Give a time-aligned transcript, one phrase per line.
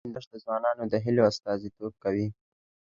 [0.05, 2.27] هندوکش د ځوانانو د هیلو استازیتوب کوي.